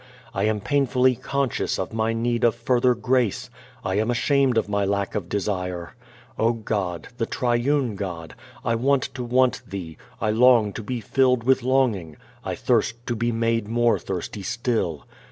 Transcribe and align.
I 0.33 0.45
am 0.45 0.61
painfully 0.61 1.15
conscious 1.15 1.77
of 1.77 1.93
my 1.93 2.11
need 2.11 2.43
of 2.43 2.55
further 2.55 2.95
grace. 2.95 3.51
I 3.85 3.99
am 3.99 4.09
ashamed 4.09 4.57
of 4.57 4.67
my 4.67 4.83
lack 4.83 5.13
of 5.13 5.29
desire. 5.29 5.93
O 6.39 6.53
God, 6.53 7.09
the 7.17 7.27
Triune 7.27 7.95
God, 7.95 8.33
I 8.65 8.73
want 8.73 9.13
to 9.13 9.23
want 9.23 9.61
Thee; 9.67 9.97
I 10.19 10.31
long 10.31 10.73
to 10.73 10.81
be 10.81 11.01
filled 11.01 11.43
with 11.43 11.61
longing; 11.61 12.17
I 12.43 12.55
thirst 12.55 12.95
to 13.05 13.15
be 13.15 13.31
made 13.31 13.67
more 13.67 13.99
thirsty 13.99 14.41
still. 14.41 15.05